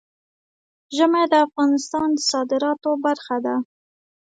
[0.95, 3.55] ژمی د افغانستان د صادراتو برخه ده.